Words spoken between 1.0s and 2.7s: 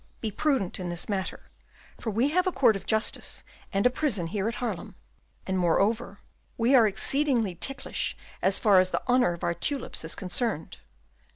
matter, for we have a